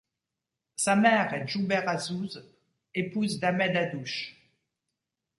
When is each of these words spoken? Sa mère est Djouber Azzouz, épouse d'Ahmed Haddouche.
Sa 0.77 0.95
mère 0.95 1.31
est 1.31 1.47
Djouber 1.47 1.81
Azzouz, 1.85 2.43
épouse 2.95 3.39
d'Ahmed 3.39 3.77
Haddouche. 3.77 4.35